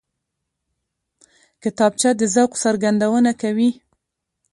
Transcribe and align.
کتابچه 1.63 2.09
د 2.19 2.21
ذوق 2.33 2.51
څرګندونه 2.63 3.31
کوي 3.41 3.69